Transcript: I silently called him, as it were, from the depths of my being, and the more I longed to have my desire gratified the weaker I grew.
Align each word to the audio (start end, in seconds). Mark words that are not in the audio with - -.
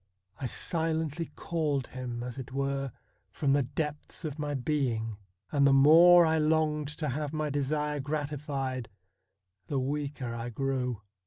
I 0.39 0.47
silently 0.47 1.27
called 1.35 1.85
him, 1.85 2.23
as 2.23 2.39
it 2.39 2.51
were, 2.51 2.91
from 3.29 3.53
the 3.53 3.61
depths 3.61 4.25
of 4.25 4.39
my 4.39 4.55
being, 4.55 5.17
and 5.51 5.67
the 5.67 5.73
more 5.73 6.25
I 6.25 6.39
longed 6.39 6.87
to 6.97 7.09
have 7.09 7.33
my 7.33 7.51
desire 7.51 7.99
gratified 7.99 8.89
the 9.67 9.77
weaker 9.77 10.33
I 10.33 10.49
grew. 10.49 11.03